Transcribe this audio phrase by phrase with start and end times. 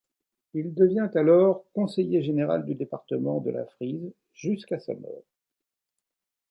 [0.55, 5.25] Il devient alors conseiller général du département de la Frise jusqu'à sa mort.